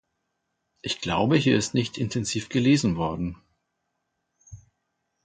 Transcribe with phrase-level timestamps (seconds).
[0.81, 3.37] Ich glaube, hier ist nicht intensiv gelesen worden.